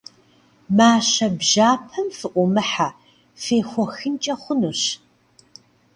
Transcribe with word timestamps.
Мащэ 0.77 1.27
бжьэпэм 1.37 2.07
фыӏумыхьэ, 2.17 2.89
фехуэхынкӏэ 3.41 4.35
хъунущ. 4.41 4.81